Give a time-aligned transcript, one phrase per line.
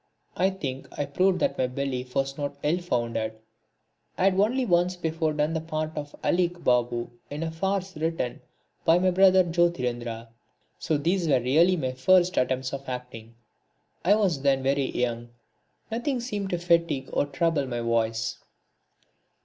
[0.35, 3.37] I think I proved that my belief was not ill founded.
[4.17, 8.41] I had only once before done the part of Aleek Babu in a farce written
[8.83, 10.29] by my brother Jyotirindra.
[10.79, 13.35] So these were really my first attempts at acting.
[14.03, 15.29] I was then very young
[15.91, 18.39] and nothing seemed to fatigue or trouble my voice.